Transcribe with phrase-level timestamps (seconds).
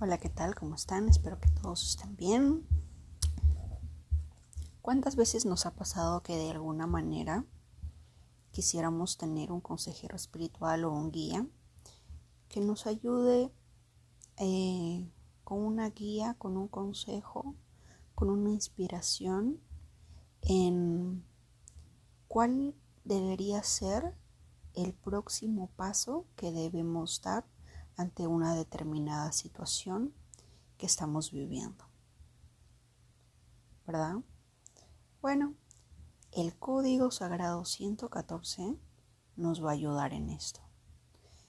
[0.00, 0.54] Hola, ¿qué tal?
[0.54, 1.08] ¿Cómo están?
[1.08, 2.64] Espero que todos estén bien.
[4.80, 7.44] ¿Cuántas veces nos ha pasado que de alguna manera
[8.52, 11.48] quisiéramos tener un consejero espiritual o un guía
[12.48, 13.52] que nos ayude
[14.36, 15.10] eh,
[15.42, 17.56] con una guía, con un consejo,
[18.14, 19.60] con una inspiración
[20.42, 21.24] en
[22.28, 24.14] cuál debería ser
[24.74, 27.44] el próximo paso que debemos dar
[27.98, 30.14] ante una determinada situación
[30.78, 31.84] que estamos viviendo.
[33.86, 34.22] ¿Verdad?
[35.20, 35.54] Bueno,
[36.30, 38.78] el código sagrado 114
[39.34, 40.60] nos va a ayudar en esto.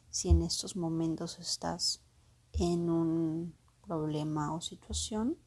[0.10, 2.02] Si en estos momentos estás
[2.54, 3.56] en un
[3.86, 5.38] problema o situación,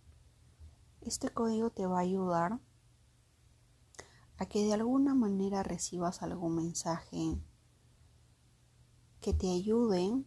[1.00, 2.61] este código te va a ayudar
[4.39, 7.42] a que de alguna manera recibas algún mensaje
[9.20, 10.25] que te ayude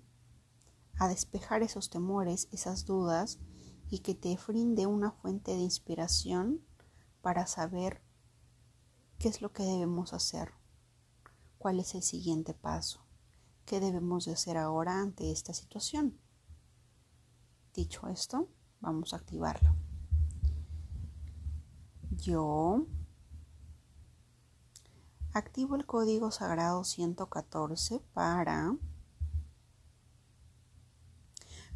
[0.97, 3.39] a despejar esos temores, esas dudas
[3.89, 6.61] y que te brinde una fuente de inspiración
[7.21, 8.01] para saber
[9.17, 10.53] qué es lo que debemos hacer,
[11.57, 13.05] cuál es el siguiente paso,
[13.65, 16.19] qué debemos de hacer ahora ante esta situación.
[17.73, 18.47] Dicho esto,
[18.79, 19.75] vamos a activarlo.
[22.11, 22.85] Yo
[25.33, 28.77] activo el código sagrado 114 para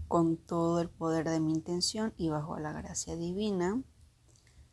[0.09, 3.81] con todo el poder de mi intención y bajo la gracia divina.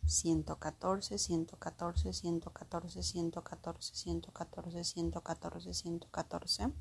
[0.06, 6.72] 114, 114, 114, 114, 114, 114, 114.